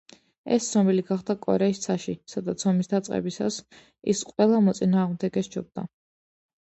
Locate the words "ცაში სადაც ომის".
1.83-2.91